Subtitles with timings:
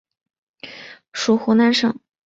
[1.13, 1.95] 属湖南省。